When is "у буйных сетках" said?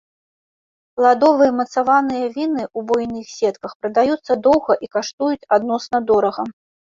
2.79-3.71